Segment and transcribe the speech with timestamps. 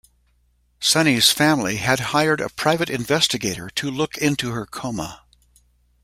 [0.79, 5.21] Sunny's family had hired a private investigator to look into her coma.